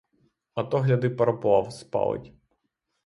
А 0.53 0.63
то, 0.63 0.79
гляди, 0.79 1.09
пароплав 1.09 1.73
спалить. 1.73 2.33